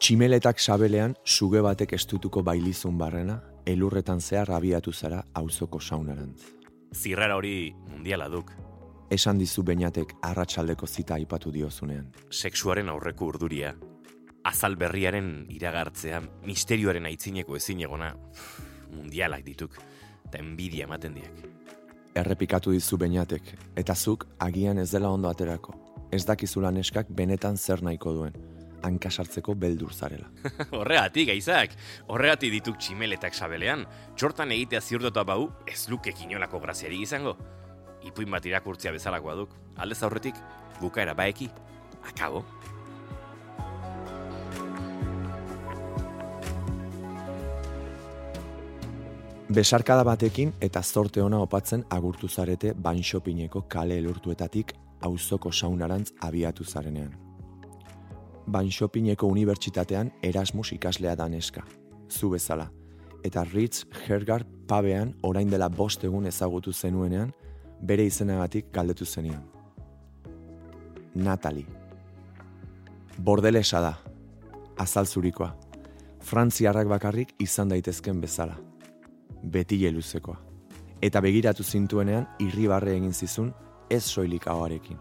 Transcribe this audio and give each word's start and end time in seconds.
Tximeletak 0.00 0.58
sabelean 0.58 1.14
suge 1.24 1.60
batek 1.60 1.92
estutuko 1.92 2.42
bailizun 2.42 2.96
barrena, 2.98 3.36
elurretan 3.66 4.20
zehar 4.20 4.50
abiatu 4.56 4.92
zara 4.92 5.20
auzoko 5.34 5.80
saunarantz. 5.80 6.40
Zirrara 6.96 7.36
hori 7.36 7.72
mundiala 7.90 8.28
duk. 8.32 8.50
Esan 9.10 9.38
dizu 9.38 9.62
beinatek 9.66 10.14
arratsaldeko 10.22 10.86
zita 10.86 11.14
aipatu 11.14 11.52
diozunean. 11.52 12.08
Sexuaren 12.30 12.88
aurreko 12.88 13.26
urduria. 13.26 13.74
Azal 14.44 14.76
berriaren 14.80 15.46
iragartzea, 15.52 16.22
misterioaren 16.46 17.06
aitzineko 17.10 17.58
ezin 17.58 17.82
egona, 17.84 18.14
mundialak 18.94 19.44
dituk, 19.44 19.76
eta 20.24 20.40
enbidia 20.40 20.86
ematen 20.88 21.18
diak. 21.18 21.44
Errepikatu 22.16 22.72
dizu 22.72 22.96
beinatek, 22.98 23.52
eta 23.76 23.94
zuk 23.94 24.26
agian 24.38 24.78
ez 24.78 24.90
dela 24.94 25.10
ondo 25.10 25.28
aterako. 25.28 25.76
Ez 26.10 26.24
dakizula 26.26 26.72
neskak 26.74 27.06
benetan 27.14 27.54
zer 27.56 27.84
nahiko 27.86 28.10
duen, 28.16 28.34
hankasartzeko 28.82 29.54
beldur 29.54 29.92
zarela. 29.94 30.26
Horregatik, 30.78 31.28
gaizak, 31.30 31.76
horregatik 32.10 32.50
dituk 32.56 32.80
tximeletak 32.82 33.36
sabelean, 33.38 33.84
txortan 34.18 34.50
egitea 34.56 34.80
ziurdota 34.82 35.22
bau, 35.24 35.52
ez 35.70 35.84
lukek 35.92 36.24
inolako 36.26 36.58
graziari 36.66 36.98
izango. 37.04 37.36
Ipuin 38.02 38.32
bat 38.32 38.48
irakurtzia 38.48 38.90
bezalakoa 38.90 39.36
duk, 39.38 39.54
aldez 39.78 40.00
aurretik, 40.02 40.34
bukaera 40.80 41.14
baeki, 41.14 41.46
akabo. 42.10 42.42
Besarkada 49.50 50.02
batekin 50.06 50.52
eta 50.62 50.82
zorte 50.82 51.22
ona 51.22 51.38
opatzen 51.42 51.82
agurtu 51.90 52.28
zarete 52.28 52.74
bain 52.74 53.02
shopingeko 53.02 53.66
kale 53.68 53.98
elurtuetatik 53.98 54.74
auzoko 55.00 55.52
saunarantz 55.52 56.12
abiatu 56.20 56.64
zarenean. 56.64 57.12
Bain 58.46 58.70
shopingeko 58.70 59.26
unibertsitatean 59.26 60.12
Erasmus 60.22 60.72
ikaslea 60.72 61.14
da 61.16 61.28
neska, 61.28 61.64
zu 62.08 62.30
bezala, 62.30 62.70
eta 63.24 63.44
Ritz 63.44 63.84
Hergard 64.06 64.46
pabean 64.68 65.14
orain 65.22 65.50
dela 65.50 65.68
bost 65.68 66.04
egun 66.04 66.26
ezagutu 66.26 66.72
zenuenean, 66.72 67.32
bere 67.82 68.04
izenagatik 68.04 68.72
galdetu 68.72 69.04
zenion. 69.04 69.44
Natalie. 71.14 71.66
Bordelesa 73.18 73.80
da, 73.80 73.94
azalzurikoa, 74.78 75.54
frantziarrak 76.20 76.88
bakarrik 76.88 77.34
izan 77.38 77.68
daitezken 77.68 78.20
bezala 78.20 78.58
beti 79.42 79.90
luzekoa. 79.90 80.38
Eta 81.02 81.20
begiratu 81.20 81.64
zintuenean 81.64 82.26
irribarre 82.38 82.96
egin 82.96 83.12
zizun 83.12 83.52
ez 83.90 84.04
soilik 84.04 84.46
ahoarekin, 84.46 84.98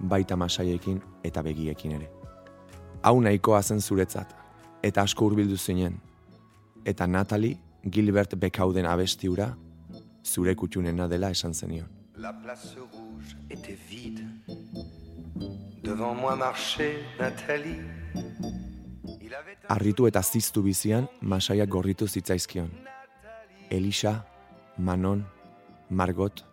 baita 0.00 0.36
masaiekin 0.36 1.00
eta 1.24 1.42
begiekin 1.42 1.92
ere. 2.00 2.10
Hau 3.02 3.20
nahikoa 3.20 3.62
zen 3.62 3.80
zuretzat, 3.80 4.34
eta 4.82 5.02
asko 5.02 5.26
hurbildu 5.26 5.56
zinen. 5.56 6.00
Eta 6.84 7.06
Natalie 7.06 7.58
Gilbert 7.90 8.34
Bekauden 8.38 8.86
abestiura 8.86 9.54
zure 10.24 10.54
kutxunena 10.54 11.08
dela 11.08 11.30
esan 11.30 11.54
zenion. 11.54 11.88
La 12.16 12.32
place 12.32 12.76
rouge 12.92 13.36
était 13.50 13.78
vide. 13.88 14.24
Devant 15.82 16.14
moi 16.14 16.34
marché 16.36 17.04
Natalie. 17.18 17.82
Arritu 19.68 20.06
eta 20.06 20.22
ziztu 20.22 20.62
bizian, 20.62 21.08
masaiak 21.20 21.68
gorritu 21.68 22.06
zitzaizkion. 22.06 22.70
Elisa, 23.70 24.24
Manon, 24.78 25.24
Margot, 25.90 26.44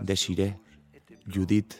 Desire, 0.00 0.56
Judith, 1.26 1.76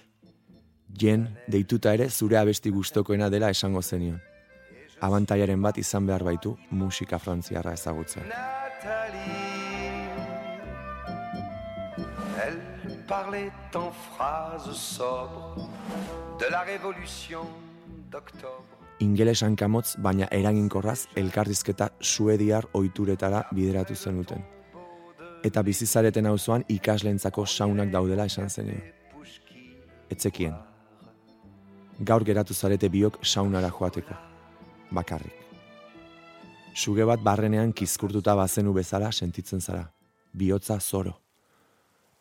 Jen, 0.98 1.28
deituta 1.48 1.94
ere 1.94 2.08
zure 2.10 2.36
abesti 2.38 2.70
gustokoena 2.70 3.30
dela 3.30 3.50
esango 3.50 3.82
zenion. 3.82 4.20
Abantaiaren 5.00 5.62
bat 5.62 5.78
izan 5.78 6.06
behar 6.06 6.22
baitu 6.22 6.56
musika 6.70 7.18
frantziarra 7.18 7.72
ezagutzen. 7.72 8.22
Elle 12.44 12.96
parlait 13.08 13.52
en 13.74 13.90
phrase 13.92 14.74
sobre 14.74 15.66
de 16.38 16.50
la 16.50 16.62
révolution 16.62 17.46
d'octobre. 18.10 18.78
Ingeles 19.00 19.42
hankamotz, 19.42 19.96
baina 19.98 20.28
eraginkorraz 20.30 21.08
elkarrizketa 21.16 21.90
suediar 22.00 22.68
oituretara 22.72 23.46
bideratu 23.50 23.96
zenuten 23.96 24.44
eta 25.42 25.62
bizizareten 25.62 26.26
auzoan 26.30 26.64
ikaslentzako 26.70 27.46
saunak 27.46 27.90
daudela 27.90 28.26
esan 28.30 28.50
zenio. 28.50 29.01
Etzekien. 30.12 30.54
Gaur 32.00 32.24
geratu 32.24 32.54
zarete 32.54 32.88
biok 32.88 33.18
saunara 33.22 33.70
joateko. 33.70 34.14
Bakarrik. 34.90 35.38
Suge 36.74 37.04
bat 37.08 37.20
barrenean 37.20 37.72
kizkurtuta 37.72 38.34
bazenu 38.36 38.72
bezala 38.76 39.12
sentitzen 39.12 39.60
zara. 39.60 39.86
Biotza 40.32 40.78
zoro. 40.80 41.16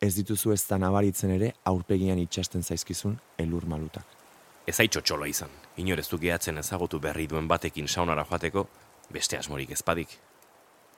Ez 0.00 0.14
dituzu 0.16 0.52
ez 0.52 0.62
da 0.68 0.78
nabaritzen 0.78 1.30
ere 1.36 1.52
aurpegian 1.64 2.18
itxasten 2.18 2.62
zaizkizun 2.62 3.18
elur 3.38 3.66
malutak. 3.66 4.18
Ez 4.66 4.78
haitxo 4.80 5.00
txola 5.00 5.28
izan. 5.30 5.52
Inorez 5.76 6.08
du 6.10 6.18
gehatzen 6.18 6.58
ezagutu 6.58 7.00
berri 7.00 7.26
duen 7.26 7.48
batekin 7.48 7.88
saunara 7.88 8.24
joateko, 8.28 8.66
beste 9.10 9.38
asmorik 9.38 9.70
ezpadik. 9.70 10.18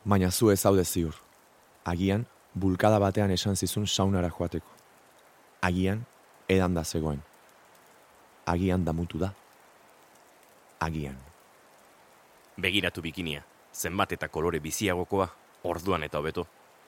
Baina 0.05 0.31
zu 0.31 0.51
ez 0.51 0.65
haude 0.65 0.85
ziur 0.85 1.25
agian, 1.85 2.25
bulkada 2.55 2.99
batean 2.99 3.31
esan 3.31 3.57
zizun 3.57 3.87
saunara 3.87 4.31
joateko. 4.31 4.67
Agian, 5.63 6.05
edan 6.49 6.75
da 6.75 6.85
zegoen. 6.85 7.23
Agian 8.47 8.85
damutu 8.85 9.19
da. 9.19 9.33
Agian. 10.81 11.17
Begiratu 12.61 13.03
bikinia, 13.03 13.43
zenbat 13.75 14.13
eta 14.13 14.29
kolore 14.29 14.61
biziagokoa, 14.61 15.29
orduan 15.65 16.03
eta 16.03 16.19
hobeto. 16.19 16.47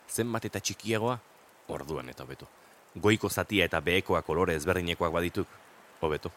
Zenbat 0.09 0.45
eta 0.45 0.61
txikiagoa, 0.61 1.19
orduan 1.69 2.09
eta 2.09 2.25
hobeto. 2.25 2.47
Goiko 3.03 3.29
zatia 3.29 3.65
eta 3.65 3.81
behekoa 3.81 4.23
kolore 4.23 4.55
ezberdinekoak 4.57 5.13
badituk, 5.13 5.49
hobeto. 6.01 6.33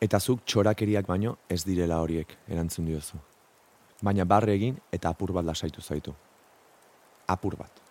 Eta 0.00 0.20
zuk 0.20 0.44
txorakeriak 0.46 1.06
baino 1.06 1.36
ez 1.48 1.64
direla 1.64 2.00
horiek, 2.00 2.36
erantzun 2.48 2.86
diozu 2.86 3.18
baina 4.02 4.24
barre 4.24 4.54
egin 4.54 4.78
eta 4.92 5.10
apur 5.10 5.32
bat 5.32 5.44
lasaitu 5.44 5.82
zaitu. 5.82 6.14
Apur 7.26 7.56
bat. 7.56 7.87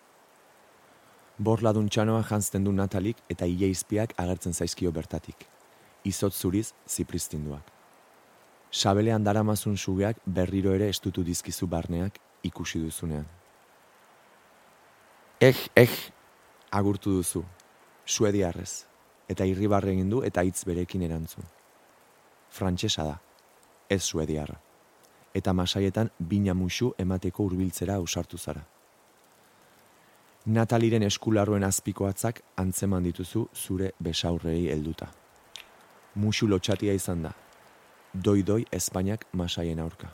Borladun 1.38 1.88
txanoa 1.88 2.22
jantzten 2.26 2.64
du 2.64 2.72
Natalik 2.72 3.18
eta 3.30 3.46
ileizpiak 3.46 4.14
agertzen 4.18 4.54
zaizkio 4.54 4.92
bertatik. 4.92 5.46
Izot 6.04 6.34
zuriz 6.34 6.72
zipristinduak. 6.88 7.72
Sabelean 8.70 9.24
daramazun 9.24 9.76
sugeak 9.76 10.18
berriro 10.26 10.74
ere 10.74 10.88
estutu 10.88 11.24
dizkizu 11.24 11.66
barneak 11.66 12.18
ikusi 12.42 12.82
duzunean. 12.82 13.26
Eh, 15.40 15.56
eh, 15.76 15.90
agurtu 16.70 17.14
duzu, 17.20 17.44
suediarrez, 18.04 18.84
eta 19.28 19.46
irribarre 19.46 19.92
egin 19.92 20.10
du 20.10 20.22
eta 20.22 20.42
hitz 20.42 20.64
berekin 20.66 21.02
erantzun. 21.02 21.44
Frantsesa 22.50 23.04
da, 23.04 23.20
ez 23.88 24.02
suediarra 24.02 24.58
eta 25.38 25.52
masaietan 25.52 26.10
bina 26.18 26.54
musu 26.54 26.92
emateko 26.98 27.44
hurbiltzera 27.46 27.96
ausartu 28.02 28.38
zara. 28.38 28.64
Nataliren 30.46 31.02
eskularroen 31.02 31.64
azpikoatzak 31.64 32.40
antzeman 32.56 33.02
dituzu 33.04 33.46
zure 33.54 33.92
besaurrei 34.00 34.68
helduta. 34.72 35.08
Musu 36.14 36.46
lotxatia 36.48 36.94
izan 36.94 37.22
da, 37.22 37.32
doi-doi 38.14 38.64
Espainiak 38.72 39.26
masaien 39.32 39.78
aurka, 39.78 40.08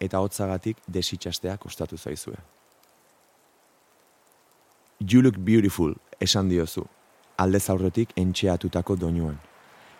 eta 0.00 0.20
hotzagatik 0.20 0.82
desitxastea 0.88 1.56
kostatu 1.56 1.96
zaizue. 1.96 2.36
You 5.00 5.22
look 5.22 5.38
beautiful, 5.38 5.94
esan 6.20 6.48
diozu, 6.48 6.84
aldez 7.36 7.68
aurretik 7.70 8.12
entxeatutako 8.16 8.96
doinuan 8.96 9.40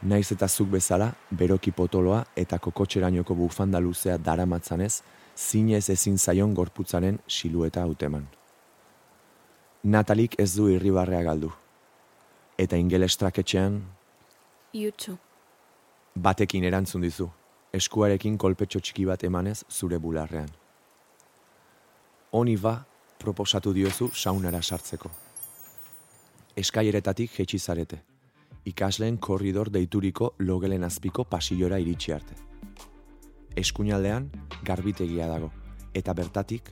naiz 0.04 0.32
eta 0.32 0.48
zuk 0.48 0.68
bezala, 0.68 1.12
beroki 1.30 1.72
potoloa 1.72 2.24
eta 2.36 2.58
kokotxerainoko 2.58 3.34
bufanda 3.34 3.80
luzea 3.80 4.18
daramatzanez, 4.18 5.02
zinez 5.36 5.88
ezin 5.90 6.18
zaion 6.18 6.54
gorputzaren 6.54 7.18
silueta 7.26 7.82
hauteman. 7.82 8.26
Natalik 9.84 10.38
ez 10.40 10.54
du 10.56 10.70
irribarrea 10.72 11.22
galdu. 11.22 11.50
Eta 12.58 12.76
ingeles 12.76 13.16
traketxean... 13.20 13.82
Iutxu. 14.74 15.18
Batekin 16.14 16.64
erantzun 16.64 17.04
dizu, 17.04 17.28
eskuarekin 17.74 18.38
kolpetxo 18.38 18.80
txiki 18.80 19.04
bat 19.04 19.24
emanez 19.28 19.60
zure 19.70 19.98
bularrean. 19.98 20.48
Honi 22.32 22.56
ba, 22.56 22.78
proposatu 23.18 23.74
diozu 23.76 24.08
saunara 24.14 24.62
sartzeko. 24.62 25.10
Eskaieretatik 26.56 27.36
jetxizarete 27.36 28.00
ikasleen 28.64 29.18
korridor 29.18 29.70
deituriko 29.70 30.34
logelen 30.38 30.84
azpiko 30.84 31.24
pasillora 31.24 31.78
iritsi 31.78 32.12
arte. 32.12 32.36
Eskuinaldean 33.56 34.30
garbitegia 34.64 35.28
dago, 35.28 35.50
eta 35.94 36.14
bertatik, 36.14 36.70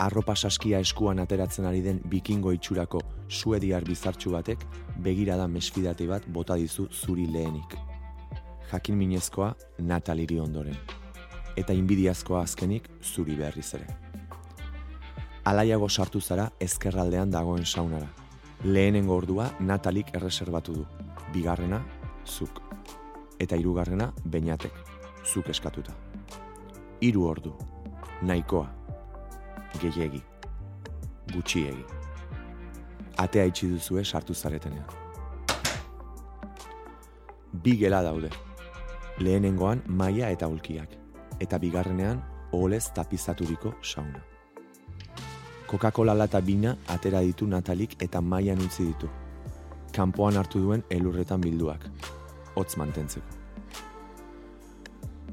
arropa 0.00 0.34
saskia 0.34 0.78
eskuan 0.80 1.18
ateratzen 1.20 1.66
ari 1.68 1.82
den 1.84 2.00
bikingo 2.08 2.52
itxurako 2.56 3.00
suediar 3.28 3.84
bizartxu 3.84 4.32
batek 4.32 4.64
begirada 5.04 5.46
mesfidati 5.48 6.06
bat 6.08 6.26
bota 6.26 6.56
dizu 6.56 6.88
zuri 6.90 7.26
lehenik. 7.26 7.76
jakin 8.72 8.94
minezkoa 8.94 9.54
Nataliri 9.78 10.40
ondoren. 10.40 10.76
Eta 11.56 11.72
inbidiazkoa 11.72 12.42
azkenik 12.42 12.88
zuri 13.02 13.34
berriz 13.36 13.74
ere. 13.74 13.86
Alaiago 15.44 15.88
sartu 15.88 16.20
zara 16.20 16.50
ezkerraldean 16.60 17.30
dagoen 17.30 17.66
saunara. 17.66 18.06
Lehenengo 18.64 19.16
ordua 19.16 19.50
Natalik 19.60 20.14
erreserbatu 20.14 20.74
du. 20.74 20.86
Bigarrena, 21.32 21.82
zuk. 22.26 22.62
Eta 23.38 23.56
hirugarrena 23.56 24.12
beinatek, 24.24 24.72
zuk 25.24 25.48
eskatuta. 25.48 25.92
Hiru 27.00 27.24
ordu, 27.26 27.54
nahikoa, 28.22 28.79
gehiegi, 29.78 30.22
gutxiegi. 31.32 31.84
Atea 33.18 33.44
itxi 33.50 33.68
duzue 33.68 34.04
sartu 34.04 34.34
zaretenean. 34.34 34.84
Bi 37.52 37.76
gela 37.76 38.02
daude. 38.02 38.30
Lehenengoan 39.18 39.82
maia 39.86 40.30
eta 40.30 40.48
ulkiak. 40.48 40.96
Eta 41.40 41.58
bigarrenean 41.58 42.22
olez 42.52 42.86
tapizaturiko 42.94 43.74
sauna. 43.82 44.22
Coca-Cola 45.70 46.14
lata 46.14 46.40
bina 46.40 46.76
atera 46.88 47.20
ditu 47.20 47.46
Natalik 47.46 47.94
eta 48.02 48.20
maian 48.20 48.58
utzi 48.58 48.86
ditu. 48.86 49.08
Kanpoan 49.92 50.36
hartu 50.36 50.62
duen 50.62 50.82
elurretan 50.90 51.40
bilduak. 51.40 51.84
Hotz 52.56 52.76
mantentzeko. 52.76 53.26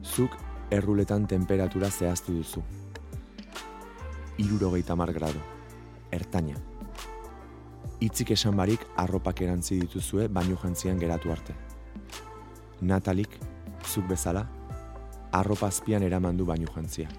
Zuk 0.04 0.38
erruletan 0.72 1.28
temperatura 1.28 1.90
zehaztu 1.90 2.38
duzu. 2.38 2.64
Irurogeita 4.38 4.96
grado. 4.96 5.40
Ertaina. 6.12 6.56
Itzik 8.00 8.32
esan 8.32 8.56
barik 8.56 8.86
arropak 8.96 9.42
erantzi 9.42 9.80
dituzue 9.80 10.28
baino 10.28 10.56
jantzian 10.56 11.00
geratu 11.00 11.32
arte. 11.32 11.56
Natalik, 12.82 13.30
zuk 13.84 14.08
bezala, 14.08 14.48
arropa 15.32 15.68
azpian 15.68 16.04
eraman 16.04 16.38
du 16.38 16.46
baino 16.46 16.68
jantzia. 16.76 17.10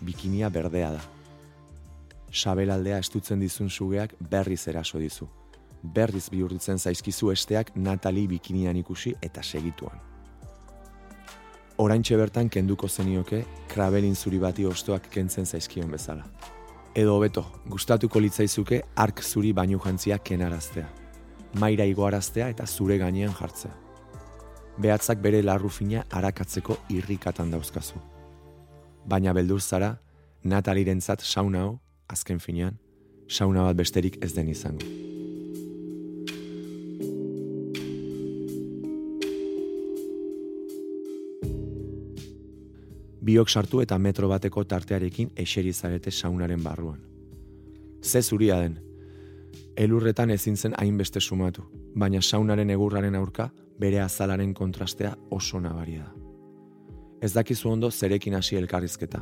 Bikinia 0.00 0.48
berdea 0.48 0.92
da. 0.92 1.00
Sabelaldea 2.30 2.98
estutzen 2.98 3.40
dizun 3.40 3.68
sugeak 3.68 4.14
berriz 4.20 4.68
eraso 4.68 4.98
dizu. 4.98 5.26
Berriz 5.82 6.28
bihurritzen 6.30 6.78
zaizkizu 6.78 7.32
esteak 7.32 7.74
Natali 7.74 8.28
bikinian 8.28 8.76
ikusi 8.76 9.14
eta 9.20 9.42
segituan 9.42 9.98
oraintxe 11.78 12.16
bertan 12.18 12.48
kenduko 12.48 12.88
zenioke 12.88 13.44
krabelin 13.70 14.14
zuri 14.16 14.38
bati 14.38 14.66
ostoak 14.66 15.08
kentzen 15.10 15.46
zaizkion 15.46 15.90
bezala. 15.90 16.24
Edo 16.94 17.14
hobeto, 17.14 17.44
gustatuko 17.70 18.20
litzaizuke 18.20 18.82
ark 18.96 19.22
zuri 19.22 19.52
bainu 19.52 19.78
jantzia 19.84 20.18
kenaraztea. 20.18 20.88
Maira 21.54 21.84
igoaraztea 21.86 22.48
eta 22.54 22.66
zure 22.66 22.98
gainean 22.98 23.34
jartzea. 23.34 23.72
Behatzak 24.78 25.22
bere 25.22 25.42
larrufina 25.42 26.04
arakatzeko 26.10 26.78
irrikatan 26.90 27.50
dauzkazu. 27.50 27.98
Baina 29.06 29.32
beldur 29.32 29.60
zara, 29.60 29.96
Natalirentzat 30.44 31.22
sauna 31.22 31.64
hau, 31.66 31.78
azken 32.08 32.38
finean, 32.38 32.78
sauna 33.28 33.66
bat 33.66 33.76
besterik 33.76 34.22
ez 34.22 34.32
den 34.34 34.48
izango. 34.54 35.07
Biok 43.28 43.50
sartu 43.50 43.82
eta 43.84 43.98
metro 44.00 44.28
bateko 44.30 44.64
tartearekin 44.64 45.34
eseri 45.36 45.72
zarete 45.72 46.10
saunaren 46.10 46.62
barruan. 46.64 47.00
Ze 48.02 48.22
zuria 48.22 48.56
den, 48.62 48.78
elurretan 49.76 50.30
ezin 50.30 50.56
zen 50.56 50.76
hainbeste 50.78 51.20
sumatu, 51.20 51.66
baina 51.94 52.22
saunaren 52.22 52.70
egurraren 52.70 53.18
aurka 53.18 53.50
bere 53.80 54.00
azalaren 54.00 54.54
kontrastea 54.54 55.12
oso 55.30 55.60
nabaria 55.60 56.06
da. 56.06 56.14
Ez 57.20 57.32
dakizu 57.34 57.68
ondo 57.68 57.90
zerekin 57.90 58.34
hasi 58.38 58.56
elkarrizketa, 58.56 59.20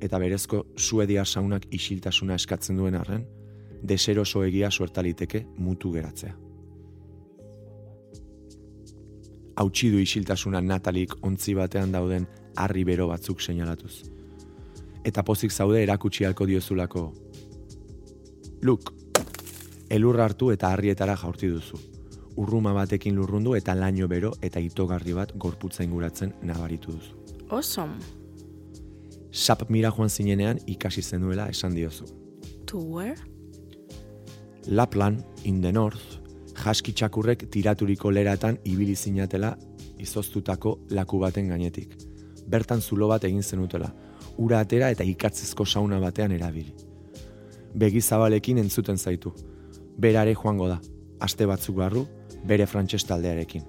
eta 0.00 0.18
berezko 0.18 0.64
suedia 0.76 1.24
saunak 1.24 1.64
isiltasuna 1.70 2.34
eskatzen 2.34 2.76
duen 2.76 2.98
arren, 2.98 3.24
deseroso 3.82 4.42
egia 4.44 4.70
suertaliteke 4.70 5.44
mutu 5.56 5.92
geratzea. 5.94 6.34
Hautsi 9.58 9.90
du 9.90 10.02
isiltasuna 10.02 10.60
Natalik 10.60 11.16
ontzi 11.22 11.54
batean 11.54 11.94
dauden 11.94 12.26
harri 12.58 12.84
bero 12.84 13.08
batzuk 13.08 13.40
seinalatuz. 13.40 14.02
Eta 15.06 15.22
pozik 15.24 15.52
zaude 15.52 15.82
erakutsi 15.82 16.26
halko 16.26 16.46
diozulako. 16.46 17.04
Luk, 18.66 18.92
elurra 19.94 20.26
hartu 20.28 20.50
eta 20.54 20.72
harrietara 20.74 21.16
jaurti 21.16 21.50
duzu. 21.52 21.78
Urruma 22.38 22.72
batekin 22.74 23.16
lurrundu 23.18 23.54
eta 23.58 23.74
laino 23.74 24.08
bero 24.10 24.32
eta 24.42 24.60
itogarri 24.62 25.14
bat 25.14 25.32
gorputza 25.34 25.86
inguratzen 25.86 26.34
nabaritu 26.42 26.94
duzu. 26.94 27.16
Osom. 27.50 27.96
Sap 29.32 29.64
mira 29.70 29.90
joan 29.94 30.10
zinenean 30.10 30.58
ikasi 30.66 31.02
zenuela 31.02 31.48
esan 31.48 31.74
diozu. 31.74 32.06
To 32.66 32.78
where? 32.78 33.16
Laplan, 34.68 35.22
in 35.44 35.62
the 35.62 35.72
north, 35.72 36.18
jaski 36.58 36.92
txakurrek 36.92 37.46
tiraturiko 37.50 38.10
leratan 38.10 38.58
ibili 38.64 38.96
zinatela 38.96 39.54
izoztutako 39.98 40.78
laku 40.90 41.18
baten 41.22 41.48
gainetik 41.48 42.07
bertan 42.48 42.80
zulo 42.80 43.08
bat 43.08 43.24
egin 43.28 43.42
zenutela, 43.42 43.90
ura 44.38 44.60
atera 44.64 44.90
eta 44.94 45.04
ikatzezko 45.04 45.66
sauna 45.66 45.98
batean 46.00 46.32
erabili. 46.32 46.72
Begi 47.74 48.00
zabalekin 48.00 48.58
entzuten 48.58 48.98
zaitu. 48.98 49.32
Berare 49.98 50.34
joango 50.34 50.68
da, 50.68 50.78
aste 51.20 51.46
batzuk 51.46 51.76
barru, 51.76 52.06
bere 52.46 52.66
frantses 52.66 53.04
taldearekin. 53.04 53.64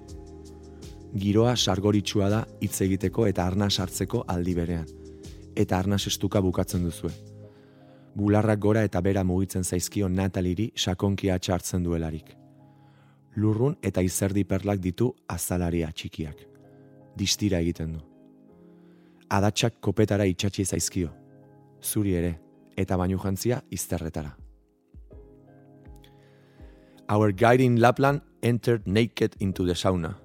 Giroa 1.19 1.55
sargoritsua 1.57 2.29
da 2.29 2.43
hitz 2.61 2.81
egiteko 2.85 3.25
eta 3.27 3.45
arna 3.45 3.69
sartzeko 3.69 4.23
aldi 4.27 4.53
berean. 4.55 4.85
Eta 5.55 5.79
arna 5.79 5.97
estuka 5.97 6.41
bukatzen 6.41 6.83
duzue. 6.85 7.11
Bularrak 8.15 8.59
gora 8.59 8.83
eta 8.83 9.01
bera 9.01 9.23
mugitzen 9.23 9.63
zaizkio 9.63 10.09
Nataliri 10.09 10.71
sakonkia 10.75 11.39
txartzen 11.39 11.83
duelarik. 11.83 12.35
Lurrun 13.35 13.77
eta 13.81 14.01
izerdi 14.01 14.43
perlak 14.43 14.79
ditu 14.79 15.13
azalaria 15.27 15.91
txikiak. 15.91 16.45
Distira 17.17 17.59
egiten 17.59 17.97
du 17.97 18.08
adatsak 19.29 19.79
kopetara 19.81 20.25
itxatsi 20.25 20.65
zaizkio. 20.65 21.09
Zuri 21.81 22.15
ere, 22.17 22.33
eta 22.77 22.97
bainu 22.97 23.19
jantzia 23.21 23.61
izterretara. 23.71 24.35
Our 27.09 27.31
guide 27.33 27.63
in 27.63 27.79
Lapland 27.81 28.21
entered 28.41 28.87
naked 28.87 29.35
into 29.39 29.65
the 29.65 29.75
sauna. 29.75 30.15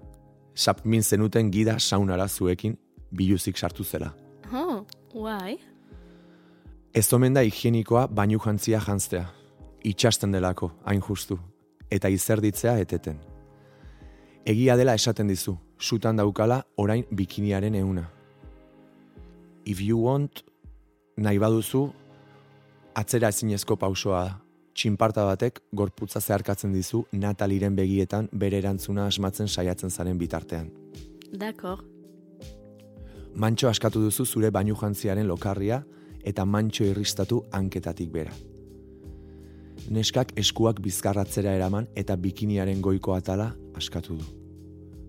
Sapmin 0.54 1.02
zenuten 1.02 1.50
gida 1.50 1.78
saunara 1.78 2.28
zuekin 2.28 2.76
biluzik 3.11 3.56
sartu 3.56 3.84
zela. 3.84 4.12
Oh, 4.52 4.84
why? 5.14 5.58
Ez 6.94 7.12
omen 7.12 7.34
da 7.34 7.42
higienikoa 7.42 8.06
bainu 8.08 8.38
jantzia 8.38 8.80
jantztea. 8.80 9.26
Itxasten 9.84 10.32
delako, 10.32 10.70
hain 10.84 11.00
justu. 11.00 11.38
Eta 11.90 12.08
izerditzea 12.08 12.78
eteten. 12.80 13.18
Egia 14.46 14.76
dela 14.76 14.94
esaten 14.94 15.28
dizu, 15.28 15.56
sutan 15.78 16.16
daukala 16.16 16.62
orain 16.76 17.04
bikiniaren 17.11 17.75
euna 17.75 18.11
if 19.64 19.80
you 19.80 19.99
want, 19.99 20.42
nahi 21.16 21.38
baduzu, 21.38 21.88
atzera 22.94 23.30
ezinezko 23.33 23.76
pausoa 23.80 24.25
da. 24.25 24.38
Txinparta 24.75 25.23
batek 25.23 25.61
gorputza 25.78 26.21
zeharkatzen 26.21 26.73
dizu 26.75 27.04
Nataliren 27.14 27.76
begietan 27.78 28.26
bere 28.33 28.59
erantzuna 28.59 29.06
asmatzen 29.06 29.47
saiatzen 29.49 29.90
zaren 29.90 30.18
bitartean. 30.18 30.71
Dakor. 31.30 31.85
Mantxo 33.38 33.68
askatu 33.68 34.02
duzu 34.02 34.26
zure 34.26 34.50
bainu 34.50 34.75
jantziaren 34.80 35.28
lokarria 35.28 35.80
eta 36.25 36.44
mantxo 36.44 36.85
irristatu 36.85 37.44
hanketatik 37.52 38.11
bera. 38.11 38.35
Neskak 39.90 40.33
eskuak 40.40 40.80
bizkarratzera 40.83 41.54
eraman 41.54 41.87
eta 41.94 42.16
bikiniaren 42.16 42.83
goiko 42.83 43.14
atala 43.14 43.52
askatu 43.78 44.18
du. 44.18 44.26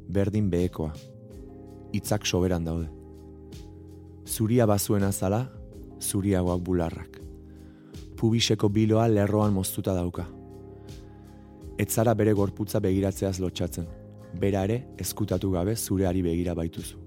Berdin 0.10 0.50
behekoa. 0.50 0.92
Itzak 1.94 2.26
soberan 2.26 2.66
daude 2.66 3.05
zuria 4.26 4.66
bazuen 4.66 5.04
azala, 5.04 5.46
zuriagoak 6.02 6.62
bularrak. 6.62 7.20
Pubiseko 8.18 8.70
biloa 8.70 9.08
lerroan 9.08 9.54
moztuta 9.54 9.94
dauka. 9.94 10.26
Etzara 11.78 12.14
bere 12.16 12.34
gorputza 12.34 12.80
begiratzeaz 12.80 13.38
lotxatzen, 13.44 13.88
bera 14.40 14.64
ere 14.64 14.82
eskutatu 15.00 15.52
gabe 15.52 15.76
zureari 15.76 16.22
begira 16.24 16.56
baituzu. 16.56 16.98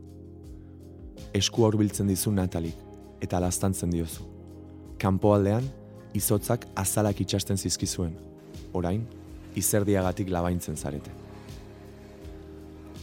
Esku 1.35 1.65
aurbiltzen 1.65 2.09
dizu 2.09 2.33
Natalik, 2.33 2.77
eta 3.21 3.41
lastantzen 3.41 3.91
diozu. 3.91 4.27
Kanpoaldean, 4.99 5.65
izotzak 6.15 6.67
azalak 6.77 7.21
itxasten 7.21 7.57
zizkizuen, 7.57 8.15
orain, 8.73 9.03
izerdiagatik 9.57 10.31
labaintzen 10.31 10.77
zarete. 10.77 11.11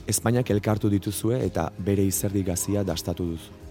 Espainiak 0.07 0.49
elkartu 0.53 0.89
dituzue 0.89 1.41
eta 1.43 1.71
bere 1.85 2.05
izerdi 2.05 2.43
gazia 2.45 2.83
dastatu 2.85 3.25
duzu 3.33 3.64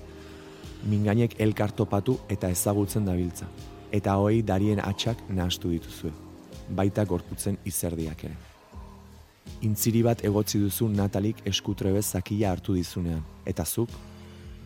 mingainek 0.89 1.39
elkartopatu 1.41 2.19
eta 2.29 2.49
ezagutzen 2.53 3.07
dabiltza. 3.07 3.47
Eta 3.95 4.17
hoi 4.19 4.43
darien 4.43 4.81
atxak 4.83 5.21
nahastu 5.29 5.71
dituzue, 5.71 6.11
baita 6.69 7.05
gorputzen 7.05 7.59
izerdiak 7.65 8.25
ere. 8.25 8.37
Intziri 9.65 10.03
bat 10.03 10.25
egotzi 10.25 10.59
duzu 10.59 10.89
Natalik 10.89 11.45
eskutrebez 11.47 12.05
zakia 12.05 12.51
hartu 12.51 12.75
dizunean, 12.75 13.23
eta 13.47 13.65
zuk, 13.65 13.91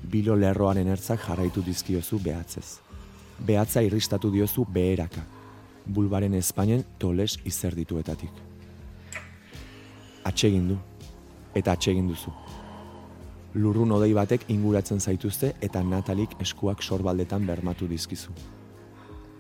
bilo 0.03 0.37
lerroaren 0.37 0.89
ertzak 0.89 1.21
jarraitu 1.27 1.63
dizkiozu 1.67 2.19
behatzez. 2.25 2.79
Behatza 3.39 3.83
irristatu 3.83 4.31
diozu 4.31 4.65
beheraka, 4.65 5.23
bulbaren 5.87 6.35
Espainen 6.35 6.85
toles 6.99 7.37
izerdituetatik. 7.45 8.45
Atsegin 10.25 10.69
du, 10.73 10.79
eta 11.55 11.73
atsegin 11.73 12.09
duzu. 12.09 12.48
Lurrun 13.55 13.93
odei 13.97 14.13
batek 14.13 14.45
inguratzen 14.53 15.01
zaituzte 15.01 15.55
eta 15.65 15.81
Natalik 15.83 16.35
eskuak 16.45 16.83
sorbaldetan 16.83 17.47
bermatu 17.47 17.87
dizkizu. 17.89 18.35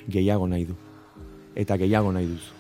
Gehiago 0.09 0.47
nahi 0.49 0.65
du, 0.65 0.77
eta 1.55 1.77
gehiago 1.77 2.13
nahi 2.13 2.31
duzu. 2.31 2.55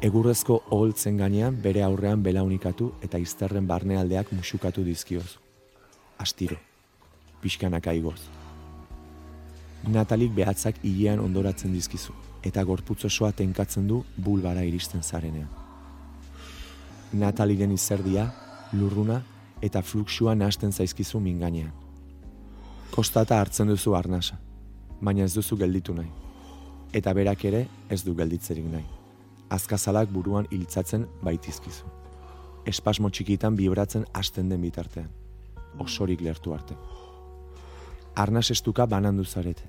Egurrezko 0.00 0.60
oholtzen 0.70 1.18
gainean 1.18 1.56
bere 1.60 1.82
aurrean 1.82 2.22
belaunikatu 2.22 2.92
eta 3.02 3.18
izterren 3.18 3.66
barnealdeak 3.66 4.30
musukatu 4.32 4.84
dizkioz. 4.86 5.26
Astiro, 6.18 6.56
pixkanak 7.42 7.90
aigoz. 7.90 8.20
Natalik 9.88 10.32
behatzak 10.36 10.78
hilean 10.84 11.20
ondoratzen 11.20 11.72
dizkizu, 11.72 12.14
eta 12.44 12.62
gorputzosoa 12.62 13.32
tenkatzen 13.32 13.88
du 13.88 14.04
bulbara 14.16 14.62
iristen 14.64 15.02
zarenean. 15.02 15.48
Nataliren 17.12 17.72
izerdia, 17.74 18.30
lurruna 18.72 19.20
eta 19.62 19.82
fluxua 19.82 20.34
nasten 20.34 20.72
zaizkizu 20.72 21.20
minganean. 21.20 21.72
Kostata 22.90 23.40
hartzen 23.40 23.68
duzu 23.68 23.94
arnasa, 23.94 24.38
baina 25.00 25.24
ez 25.24 25.34
duzu 25.34 25.56
gelditu 25.56 25.94
nahi. 25.94 26.10
Eta 26.92 27.12
berak 27.14 27.44
ere 27.44 27.66
ez 27.88 28.02
du 28.04 28.14
gelditzerik 28.14 28.66
nahi 28.66 29.00
azkazalak 29.50 30.10
buruan 30.14 30.46
hiltzatzen 30.50 31.06
baitizkizu. 31.26 31.88
Espasmo 32.70 33.10
txikitan 33.10 33.56
bibratzen 33.58 34.06
hasten 34.14 34.48
den 34.48 34.62
bitartean. 34.62 35.08
Osorik 35.82 36.22
lertu 36.22 36.54
arte. 36.54 36.76
Arnas 38.16 38.50
estuka 38.54 38.86
banandu 38.86 39.24
zarete. 39.24 39.66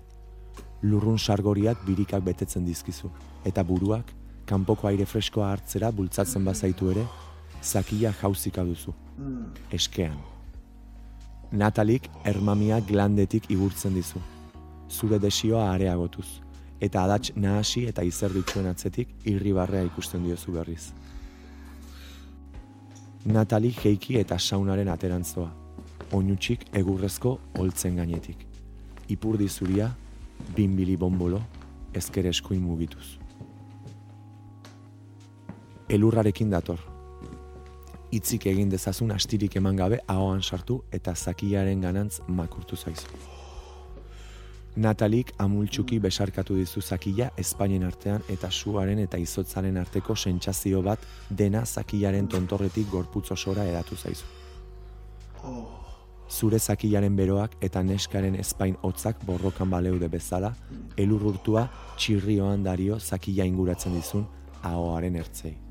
Lurrun 0.83 1.19
sargoriak 1.19 1.85
birikak 1.85 2.23
betetzen 2.25 2.65
dizkizu. 2.65 3.09
Eta 3.45 3.63
buruak, 3.63 4.13
kanpoko 4.45 4.87
aire 4.87 5.05
freskoa 5.05 5.51
hartzera 5.51 5.91
bultzatzen 5.91 6.45
bazaitu 6.45 6.91
ere, 6.93 7.05
zakia 7.61 8.13
jauzika 8.21 8.63
duzu. 8.63 8.93
Eskean. 9.71 10.17
Natalik 11.51 12.07
ermamia 12.25 12.79
glandetik 12.79 13.49
igurtzen 13.49 13.93
dizu. 13.93 14.19
Zure 14.89 15.19
desioa 15.19 15.71
areagotuz 15.71 16.41
eta 16.81 17.03
adats 17.05 17.31
nahasi 17.37 17.85
eta 17.91 18.03
izerdituen 18.03 18.67
atzetik 18.71 19.13
irribarrea 19.29 19.85
ikusten 19.85 20.25
diozu 20.25 20.55
berriz. 20.55 20.91
Natali 23.25 23.69
jeiki 23.77 24.17
eta 24.17 24.39
saunaren 24.39 24.89
aterantzoa, 24.89 25.51
oinutxik 26.17 26.65
egurrezko 26.81 27.35
holtzen 27.61 28.01
gainetik. 28.01 28.47
Ipurdi 29.13 29.47
zuria, 29.49 29.91
binbili 30.57 30.97
bombolo, 30.97 31.41
ezker 31.93 32.25
eskuin 32.31 32.63
mugituz. 32.65 33.19
Elurrarekin 35.89 36.49
dator. 36.49 36.90
Itzik 38.11 38.45
egin 38.51 38.67
dezazun 38.67 39.13
astirik 39.15 39.53
eman 39.55 39.77
gabe 39.79 40.01
ahoan 40.11 40.41
sartu 40.43 40.81
eta 40.91 41.13
zakiaren 41.15 41.79
ganantz 41.81 42.19
makurtu 42.27 42.75
zaizu. 42.75 43.07
Natalik 44.75 45.31
amultsuki 45.39 45.99
besarkatu 45.99 46.55
dizu 46.55 46.81
zakila 46.81 47.29
Espainien 47.37 47.83
artean 47.87 48.21
eta 48.29 48.51
suaren 48.51 48.99
eta 48.99 49.17
izotzaren 49.19 49.77
arteko 49.77 50.15
sentsazio 50.15 50.81
bat 50.81 51.07
dena 51.29 51.65
zakilaren 51.65 52.27
tontorretik 52.27 52.91
gorputz 52.91 53.31
osora 53.31 53.65
eratu 53.71 53.95
zaizu. 53.95 54.27
Zure 56.31 56.59
zakilaren 56.59 57.15
beroak 57.15 57.57
eta 57.61 57.83
neskaren 57.83 58.35
Espain 58.35 58.77
hotzak 58.81 59.23
borrokan 59.25 59.69
baleude 59.69 60.07
bezala, 60.07 60.53
elurrurtua 60.97 61.67
txirrioan 61.97 62.63
dario 62.63 62.99
zakila 62.99 63.47
inguratzen 63.47 63.95
dizun 63.95 64.27
ahoaren 64.63 65.15
ertzei. 65.15 65.70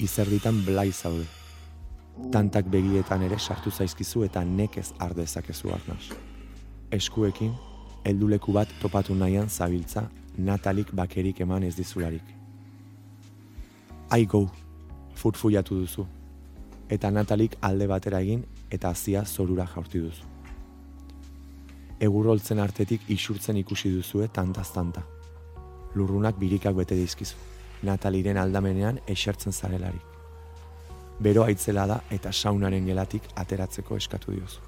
Izerditan 0.00 0.64
blai 0.64 0.90
zaude. 0.92 1.28
Tantak 2.32 2.66
begietan 2.72 3.22
ere 3.22 3.38
sartu 3.38 3.70
zaizkizu 3.70 4.24
eta 4.26 4.44
nekez 4.44 4.90
ardezakezu 4.98 5.70
arnaz 5.76 6.10
eskuekin, 6.90 7.52
helduleku 8.04 8.52
bat 8.52 8.70
topatu 8.82 9.14
nahian 9.14 9.48
zabiltza, 9.48 10.08
natalik 10.38 10.92
bakerik 10.94 11.40
eman 11.40 11.62
ez 11.62 11.74
dizularik. 11.76 12.24
Aigo, 14.10 14.48
furfuiatu 15.14 15.78
duzu, 15.82 16.06
eta 16.90 17.10
natalik 17.10 17.56
alde 17.62 17.86
batera 17.86 18.20
egin 18.20 18.42
eta 18.70 18.90
azia 18.90 19.24
zorura 19.24 19.66
jaurti 19.74 20.02
duzu. 20.02 20.26
Egurroltzen 22.00 22.58
artetik 22.58 23.04
isurtzen 23.12 23.58
ikusi 23.60 23.90
duzue 23.92 24.28
tantaz-tanta. 24.32 25.04
Lurrunak 25.94 26.38
birikak 26.40 26.74
bete 26.74 26.96
dizkizu, 26.96 27.36
nataliren 27.82 28.38
aldamenean 28.38 29.00
esertzen 29.06 29.52
zarelarik. 29.52 30.02
Bero 31.20 31.44
aitzela 31.44 31.86
da 31.86 32.00
eta 32.10 32.32
saunaren 32.32 32.86
gelatik 32.86 33.28
ateratzeko 33.36 33.96
eskatu 33.96 34.32
diozu. 34.32 34.60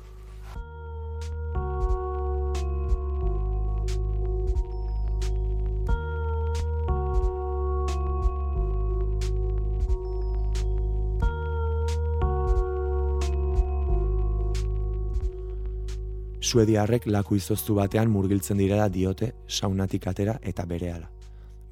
Suediarrek 16.52 17.07
laku 17.07 17.38
izoztu 17.38 17.78
batean 17.78 18.11
murgiltzen 18.12 18.59
direla 18.61 18.90
diote 18.92 19.31
saunatik 19.49 20.07
atera 20.11 20.35
eta 20.42 20.66
berehala. 20.69 21.09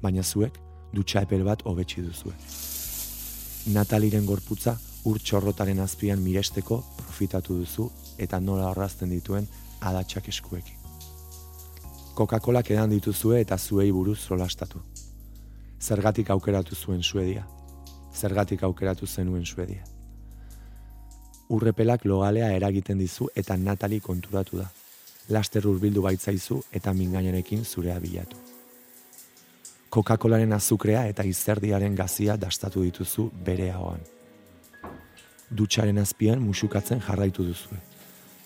Baina 0.01 0.23
zuek 0.23 0.57
dutxa 0.93 1.23
epel 1.27 1.43
bat 1.43 1.63
hobetsi 1.65 2.01
duzue. 2.01 2.33
Nataliren 3.73 4.25
gorputza 4.25 4.77
ur 5.05 5.19
txorrotaren 5.19 5.79
azpian 5.79 6.21
miresteko 6.21 6.81
profitatu 6.97 7.57
duzu 7.61 7.89
eta 8.17 8.39
nola 8.39 8.69
horrazten 8.69 9.09
dituen 9.09 9.47
adatsak 9.79 10.27
eskuekin. 10.27 10.77
Coca-Cola 12.15 12.61
edan 12.67 12.89
dituzue 12.89 13.39
eta 13.41 13.57
zuei 13.57 13.91
buruz 13.91 14.19
solastatu. 14.19 14.81
Zergatik 15.81 16.29
aukeratu 16.29 16.75
zuen 16.75 17.01
Suedia. 17.03 17.47
Zergatik 18.13 18.63
aukeratu 18.63 19.07
zenuen 19.07 19.45
Suedia 19.45 19.83
urrepelak 21.51 22.05
logalea 22.07 22.53
eragiten 22.55 23.01
dizu 23.03 23.27
eta 23.35 23.57
Natali 23.57 23.99
konturatu 23.99 24.61
da. 24.61 24.69
Laster 25.35 25.67
urbildu 25.67 26.03
baitzaizu 26.07 26.61
eta 26.79 26.95
mingainarekin 26.95 27.65
zurea 27.65 27.99
bilatu. 27.99 28.50
Coca-Colaren 29.91 30.53
azukrea 30.55 31.05
eta 31.11 31.23
izerdiaren 31.27 31.95
gazia 31.95 32.37
dastatu 32.37 32.83
dituzu 32.87 33.29
bere 33.45 33.71
ahoan. 33.71 33.99
Dutxaren 35.51 35.97
azpian 35.99 36.39
musukatzen 36.39 37.01
jarraitu 37.03 37.43
duzu. 37.43 37.75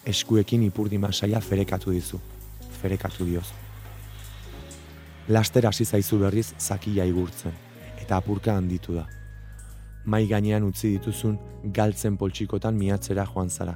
Eskuekin 0.05 0.63
ipurdi 0.65 0.97
masaia 0.97 1.41
ferekatu 1.41 1.93
dizu. 1.93 2.19
Ferekatu 2.81 3.25
diozu. 3.25 3.53
Laster 5.27 5.65
hasi 5.65 5.85
zaizu 5.85 6.19
berriz 6.21 6.47
zakia 6.59 7.05
igurtzen 7.05 7.53
eta 8.01 8.17
apurka 8.17 8.57
handitu 8.57 8.93
da 8.93 9.07
mai 10.05 10.27
gainean 10.29 10.63
utzi 10.63 10.91
dituzun 10.95 11.37
galtzen 11.73 12.17
poltsikotan 12.17 12.77
miatzera 12.77 13.25
joan 13.25 13.49
zara, 13.49 13.75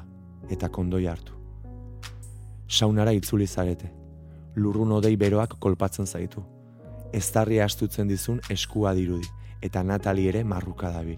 eta 0.49 0.69
kondoi 0.69 1.05
hartu. 1.09 1.33
Saunara 2.69 3.13
itzuli 3.17 3.47
zarete, 3.47 3.89
lurrun 4.55 4.91
odei 4.99 5.15
beroak 5.17 5.57
kolpatzen 5.59 6.05
zaitu. 6.05 6.43
Eztarri 7.13 7.59
astutzen 7.59 8.07
dizun 8.07 8.39
eskua 8.53 8.93
dirudi, 8.93 9.27
eta 9.61 9.81
Natali 9.83 10.27
ere 10.29 10.43
marruka 10.43 10.91
dabil, 10.93 11.17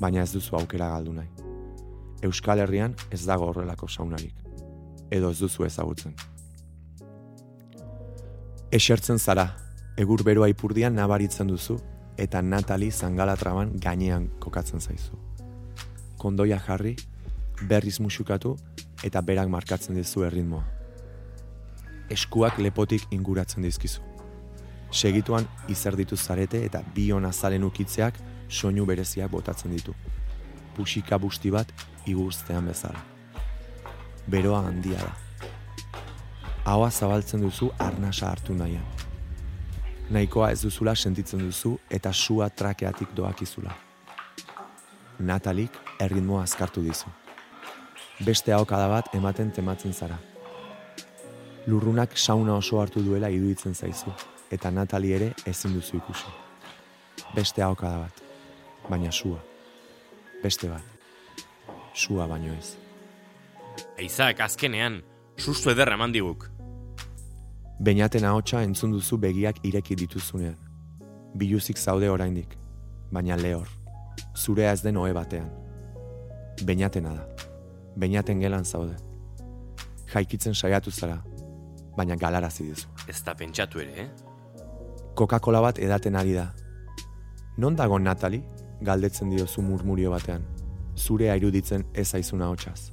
baina 0.00 0.22
ez 0.22 0.32
duzu 0.34 0.56
aukera 0.58 0.90
galdu 0.92 1.14
nahi. 1.16 1.30
Euskal 2.24 2.60
Herrian 2.60 2.94
ez 3.10 3.24
dago 3.24 3.48
horrelako 3.48 3.88
saunarik, 3.88 4.34
edo 5.10 5.30
ez 5.30 5.38
duzu 5.40 5.64
ezagutzen. 5.64 6.14
Esertzen 8.72 9.18
zara, 9.18 9.48
egur 9.96 10.24
beroa 10.26 10.48
ipurdian 10.52 10.94
nabaritzen 10.94 11.48
duzu, 11.48 11.78
eta 12.18 12.42
Natali 12.42 12.90
zangalatraban 12.90 13.74
gainean 13.80 14.28
kokatzen 14.40 14.80
zaizu. 14.80 15.18
Kondoia 16.18 16.60
jarri, 16.62 16.96
berriz 17.68 17.98
musukatu 18.00 18.56
eta 19.04 19.20
berak 19.20 19.48
markatzen 19.48 19.96
dizu 19.98 20.24
erritmoa. 20.24 20.64
Eskuak 22.10 22.58
lepotik 22.58 23.06
inguratzen 23.10 23.64
dizkizu. 23.64 24.13
Segituan 24.94 25.46
izerditu 25.68 26.16
zarete 26.16 26.60
eta 26.64 26.80
bi 26.94 27.10
hona 27.10 27.32
ukitzeak 27.66 28.14
soinu 28.48 28.86
bereziak 28.86 29.30
botatzen 29.30 29.72
ditu. 29.72 29.94
Pusika 30.76 31.18
busti 31.18 31.50
bat 31.50 31.66
iguztean 32.06 32.66
bezala. 32.66 33.00
Beroa 34.30 34.60
handia 34.68 34.98
da. 34.98 35.12
Haua 36.64 36.90
zabaltzen 36.90 37.40
duzu 37.40 37.70
arnasa 37.78 38.30
hartu 38.30 38.54
nahian. 38.54 38.84
Nahikoa 40.10 40.50
ez 40.50 40.62
duzula 40.62 40.94
sentitzen 40.94 41.40
duzu 41.40 41.78
eta 41.90 42.12
sua 42.12 42.48
trakeatik 42.50 43.08
doakizula. 43.16 43.74
Natalik 45.18 45.72
erritmoa 46.00 46.42
azkartu 46.42 46.82
dizu. 46.82 47.10
Beste 48.24 48.52
ahokada 48.52 48.88
bat 48.88 49.14
ematen 49.14 49.50
tematzen 49.50 49.92
zara. 49.92 50.18
Lurrunak 51.66 52.16
sauna 52.16 52.54
oso 52.54 52.80
hartu 52.80 53.02
duela 53.02 53.28
iruditzen 53.28 53.74
zaizu, 53.74 54.12
eta 54.54 54.70
Natali 54.70 55.12
ere 55.12 55.32
ezin 55.50 55.74
duzu 55.74 55.98
ikusi. 55.98 56.30
Beste 57.34 57.62
ahokada 57.62 58.04
bat, 58.04 58.22
baina 58.88 59.10
sua. 59.12 59.38
Beste 60.42 60.68
bat, 60.70 60.82
sua 61.94 62.26
baino 62.30 62.54
ez. 62.54 62.74
Eizak, 63.98 64.40
azkenean, 64.44 65.00
sustu 65.38 65.72
ederra 65.72 65.98
eman 65.98 66.14
diguk. 66.14 66.48
Beinaten 67.82 68.24
ahotsa 68.28 68.62
entzun 68.62 68.92
duzu 68.94 69.18
begiak 69.18 69.58
ireki 69.66 69.96
dituzunean. 69.98 70.58
Biluzik 71.34 71.78
zaude 71.78 72.10
oraindik, 72.10 72.54
baina 73.10 73.36
lehor, 73.36 73.66
zurea 74.36 74.72
ez 74.72 74.82
den 74.84 74.96
ohe 74.96 75.14
batean. 75.16 75.48
Beinatena 76.62 77.16
da, 77.16 77.48
beinaten 77.98 78.44
gelan 78.44 78.64
zaude. 78.64 78.94
Jaikitzen 80.12 80.54
saiatu 80.54 80.92
zara, 80.94 81.18
baina 81.96 82.14
galarazi 82.14 82.68
dizu. 82.68 82.86
Ez 83.10 83.18
da 83.26 83.34
pentsatu 83.34 83.82
ere, 83.82 84.04
eh? 84.04 84.33
Coca-Cola 85.14 85.60
bat 85.62 85.78
edaten 85.78 86.16
ari 86.18 86.32
da. 86.34 86.48
Non 87.56 87.76
dago 87.78 87.98
Natali? 87.98 88.40
Galdetzen 88.82 89.30
diozu 89.30 89.62
murmurio 89.62 90.10
batean. 90.10 90.42
Zurea 90.98 91.36
iruditzen 91.38 91.86
ez 91.94 92.14
aizuna 92.14 92.48
hotsaz. 92.50 92.90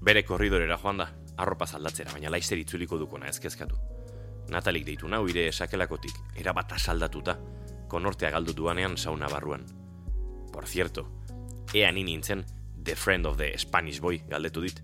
Bere 0.00 0.22
korridorera 0.24 0.78
joan 0.80 1.02
da, 1.02 1.08
arropa 1.36 1.66
zaldatzera, 1.66 2.12
baina 2.12 2.32
laizzer 2.32 2.58
itzuliko 2.58 2.96
dukona 2.98 3.28
ezkezkatu. 3.28 3.76
Natalik 4.48 4.86
deitu 4.86 5.08
nau 5.08 5.26
ire 5.28 5.46
esakelakotik, 5.48 6.16
erabat 6.40 6.72
asaldatuta, 6.76 7.36
konortea 7.88 8.30
galdu 8.30 8.54
duanean 8.56 8.96
sauna 8.96 9.28
barruan. 9.28 9.66
Por 10.52 10.66
cierto, 10.66 11.08
ea 11.74 11.92
ni 11.92 12.04
nintzen, 12.04 12.44
the 12.84 12.96
friend 12.96 13.26
of 13.26 13.36
the 13.36 13.52
Spanish 13.58 14.00
boy 14.00 14.22
galdetu 14.28 14.62
dit. 14.64 14.80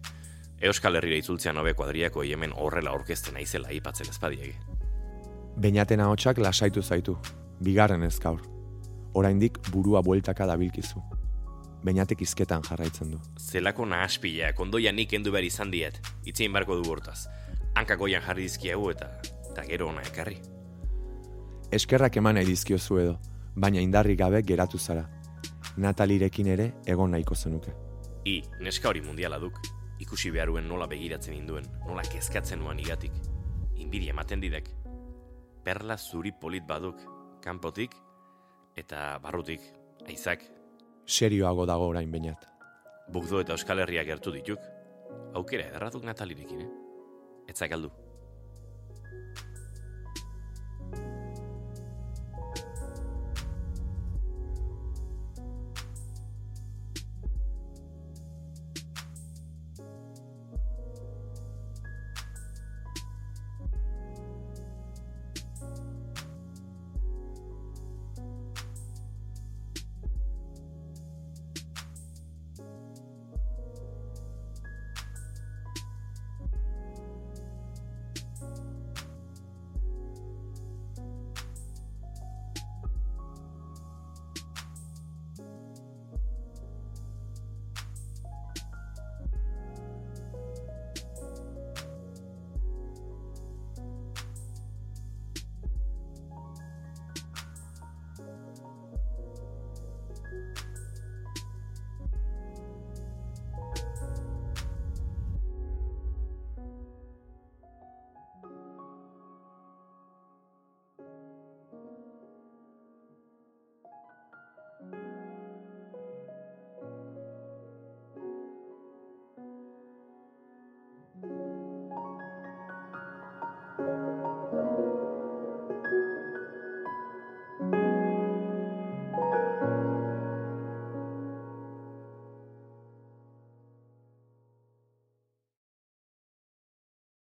Euskal 0.61 0.97
Herrira 0.97 1.17
itzultzean 1.17 1.57
hobe 1.57 1.73
kuadriako 1.75 2.23
hemen 2.23 2.53
horrela 2.53 2.93
orkesten 2.93 3.37
aizela 3.37 3.69
aipatzen 3.69 4.13
ezpadiege. 4.13 4.70
Beinaten 5.57 6.01
ahotsak 6.01 6.39
lasaitu 6.39 6.83
zaitu, 6.83 7.17
bigarren 7.61 8.03
ez 8.03 8.19
gaur. 8.21 8.41
Oraindik 9.15 9.59
burua 9.73 10.03
bueltaka 10.03 10.47
dabilkizu. 10.47 11.01
Beinatek 11.85 12.23
izketan 12.23 12.63
jarraitzen 12.69 13.11
du. 13.11 13.19
Zelako 13.39 13.87
nahaspila, 13.87 14.53
kondoia 14.53 14.93
nik 14.93 15.13
endu 15.17 15.33
behar 15.33 15.45
izan 15.45 15.71
diet, 15.73 16.01
itzein 16.25 16.53
barko 16.53 16.77
du 16.77 16.91
hortaz. 16.91 17.27
Hankakoian 17.75 18.23
jarri 18.23 18.47
dizkiagu 18.47 18.91
eta, 18.91 19.09
eta 19.51 19.65
gero 19.67 19.89
ona 19.89 20.03
ekarri. 20.03 20.39
Eskerrak 21.73 22.17
eman 22.17 22.37
nahi 22.37 22.47
dizkiozu 22.47 22.99
edo, 22.99 23.19
baina 23.57 23.81
indarri 23.81 24.17
gabe 24.17 24.43
geratu 24.43 24.79
zara. 24.79 25.07
Natalirekin 25.77 26.47
ere 26.47 26.73
egon 26.87 27.11
nahiko 27.15 27.35
zenuke. 27.35 27.73
I, 28.25 28.43
neska 28.61 28.91
hori 28.91 29.01
mundiala 29.01 29.39
duk, 29.41 29.61
ikusi 30.01 30.31
beharuen 30.35 30.69
nola 30.69 30.87
begiratzen 30.91 31.35
induen, 31.35 31.65
nola 31.87 32.03
kezkatzen 32.03 32.61
nuan 32.61 32.79
igatik. 32.79 33.13
Inbidi 33.81 34.11
ematen 34.13 34.41
didek. 34.43 34.69
Perla 35.65 35.97
zuri 35.99 36.33
polit 36.33 36.65
baduk, 36.67 37.01
kanpotik, 37.43 37.95
eta 38.77 39.19
barrutik, 39.23 39.61
aizak, 40.07 40.45
Serioago 41.07 41.67
dago 41.67 41.89
orain 41.89 42.11
bainat. 42.11 42.47
bugdo 43.11 43.41
eta 43.41 43.53
euskal 43.53 43.81
herriak 43.83 44.07
gertu 44.07 44.31
dituk. 44.31 44.61
Aukera 45.35 45.67
ederratuk 45.67 46.05
natalirekin, 46.05 46.61
eh? 46.61 46.69
Etzak 47.51 47.73
aldu. 47.73 47.91